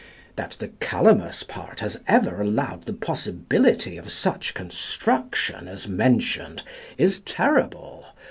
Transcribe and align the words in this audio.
That 0.35 0.57
the 0.57 0.69
Calamus 0.79 1.43
part 1.43 1.79
has 1.81 1.99
ever 2.07 2.41
allowed 2.41 2.85
the 2.85 2.93
possibility 2.93 3.97
of 3.97 4.11
such 4.11 4.55
construction 4.55 5.67
as 5.67 5.87
mentioned 5.87 6.63
is 6.97 7.19
terrible. 7.21 8.07